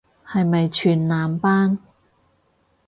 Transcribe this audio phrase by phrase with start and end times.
[0.25, 1.77] 係咪全男班